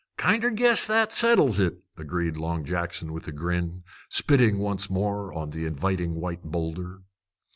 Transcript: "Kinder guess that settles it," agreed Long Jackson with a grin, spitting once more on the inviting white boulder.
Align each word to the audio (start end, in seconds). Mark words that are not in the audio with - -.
"Kinder 0.17 0.49
guess 0.49 0.87
that 0.87 1.11
settles 1.11 1.59
it," 1.59 1.83
agreed 1.95 2.35
Long 2.35 2.65
Jackson 2.65 3.13
with 3.13 3.27
a 3.27 3.31
grin, 3.31 3.83
spitting 4.09 4.57
once 4.57 4.89
more 4.89 5.31
on 5.31 5.51
the 5.51 5.65
inviting 5.67 6.15
white 6.15 6.41
boulder. 6.41 7.03